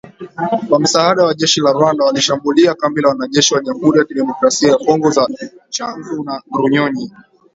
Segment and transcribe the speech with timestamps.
[0.69, 4.77] Kwa msaada wa jeshi la Rwanda, walishambulia kambi la Wanajeshi wa Jamhuri ya Kidemokrasia ya
[4.77, 5.27] Kongo za
[5.69, 7.11] Tchanzu na Runyonyi.